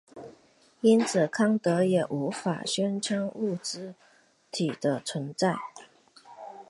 [0.79, 3.93] 因此康德也无法宣称物自
[4.49, 5.55] 体的存在。